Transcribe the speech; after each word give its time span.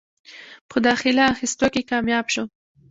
پۀ 0.69 0.75
داخله 0.87 1.23
اخستو 1.33 1.67
کښې 1.73 1.81
کامياب 1.91 2.25
شو۔ 2.33 2.43